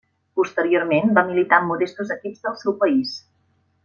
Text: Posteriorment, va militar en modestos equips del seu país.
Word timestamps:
Posteriorment, 0.39 1.11
va 1.19 1.23
militar 1.29 1.59
en 1.63 1.67
modestos 1.73 2.13
equips 2.19 2.41
del 2.47 2.57
seu 2.63 2.75
país. 2.85 3.13